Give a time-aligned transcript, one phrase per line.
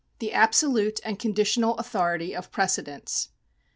[0.17, 3.29] The Absolute and Conditional Authority of Precedents.